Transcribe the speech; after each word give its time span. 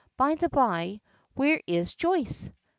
By 0.17 0.33
the 0.33 0.49
by, 0.49 0.99
where 1.35 1.61
is 1.67 1.93
Joyce?" 1.93 2.49